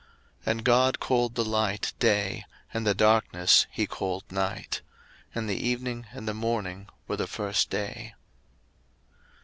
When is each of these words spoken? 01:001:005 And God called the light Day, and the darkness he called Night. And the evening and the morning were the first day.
01:001:005 0.39 0.47
And 0.47 0.63
God 0.65 0.99
called 0.99 1.35
the 1.35 1.45
light 1.45 1.93
Day, 1.99 2.43
and 2.73 2.87
the 2.87 2.95
darkness 2.95 3.67
he 3.69 3.85
called 3.85 4.23
Night. 4.31 4.81
And 5.35 5.47
the 5.47 5.55
evening 5.63 6.07
and 6.11 6.27
the 6.27 6.33
morning 6.33 6.89
were 7.07 7.17
the 7.17 7.27
first 7.27 7.69
day. 7.69 8.15